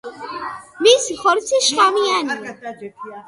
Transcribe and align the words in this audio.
მისი 0.85 1.17
ხორცი 1.19 1.61
შხამიანია. 1.67 3.19